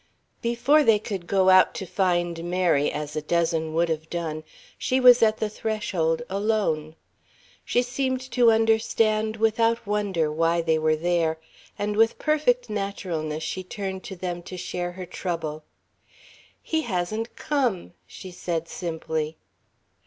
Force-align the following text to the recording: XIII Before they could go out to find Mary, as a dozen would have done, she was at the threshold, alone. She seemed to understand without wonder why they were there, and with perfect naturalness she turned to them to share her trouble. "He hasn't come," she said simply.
XIII 0.41 0.49
Before 0.53 0.83
they 0.83 0.97
could 0.97 1.27
go 1.27 1.51
out 1.51 1.75
to 1.75 1.85
find 1.85 2.43
Mary, 2.43 2.91
as 2.91 3.15
a 3.15 3.21
dozen 3.21 3.71
would 3.75 3.87
have 3.87 4.09
done, 4.09 4.43
she 4.75 4.99
was 4.99 5.21
at 5.21 5.37
the 5.37 5.47
threshold, 5.47 6.23
alone. 6.27 6.95
She 7.63 7.83
seemed 7.83 8.19
to 8.31 8.51
understand 8.51 9.37
without 9.37 9.85
wonder 9.85 10.31
why 10.31 10.61
they 10.63 10.79
were 10.79 10.95
there, 10.95 11.37
and 11.77 11.95
with 11.95 12.17
perfect 12.17 12.67
naturalness 12.67 13.43
she 13.43 13.63
turned 13.63 14.03
to 14.05 14.15
them 14.15 14.41
to 14.41 14.57
share 14.57 14.93
her 14.93 15.05
trouble. 15.05 15.63
"He 16.63 16.81
hasn't 16.81 17.35
come," 17.35 17.93
she 18.07 18.31
said 18.31 18.67
simply. 18.67 19.37